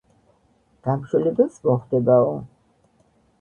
[0.87, 2.33] გამშველებელს მოხვდებაო.